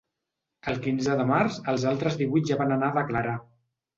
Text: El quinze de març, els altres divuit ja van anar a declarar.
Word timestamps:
El 0.71 0.79
quinze 0.85 1.17
de 1.19 1.25
març, 1.33 1.59
els 1.73 1.85
altres 1.91 2.17
divuit 2.21 2.49
ja 2.53 2.57
van 2.63 2.73
anar 2.79 2.91
a 2.95 2.99
declarar. 2.99 3.37